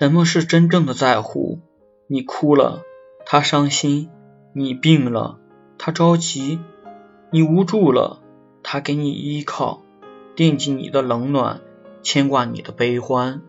[0.00, 1.60] 什么是真正的在乎
[2.06, 2.84] 你哭了
[3.26, 4.08] 他伤心
[4.54, 5.38] 你病了
[5.76, 6.58] 他着急
[7.30, 8.22] 你无助了
[8.62, 9.82] 他给你依靠
[10.34, 11.60] 惦记你的冷暖
[12.02, 13.42] 牵挂你的悲欢。